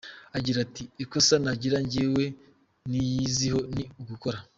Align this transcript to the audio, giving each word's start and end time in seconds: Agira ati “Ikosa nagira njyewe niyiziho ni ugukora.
Agira 0.37 0.57
ati 0.65 0.83
“Ikosa 1.03 1.33
nagira 1.43 1.77
njyewe 1.85 2.23
niyiziho 2.89 3.59
ni 3.75 3.83
ugukora. 4.01 4.39